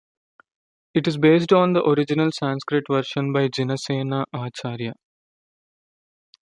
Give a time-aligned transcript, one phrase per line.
[0.95, 4.95] It is based on the original Sanskrit version by Jinasena acharya.